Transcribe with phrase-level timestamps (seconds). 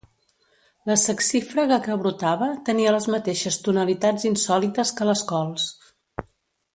[0.91, 5.69] La saxífraga que brotava tenia les mateixes tonalitats insòlites que les cols.